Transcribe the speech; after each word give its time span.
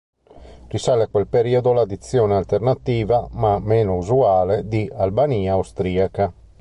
Risale 0.69 1.03
a 1.03 1.07
quel 1.09 1.27
periodo 1.27 1.73
la 1.73 1.85
dizione 1.85 2.33
alternativa, 2.33 3.27
ma 3.33 3.59
meno 3.59 3.97
usuale, 3.97 4.67
di 4.67 4.91
"Albania 4.91 5.53
austriaca". 5.53 6.33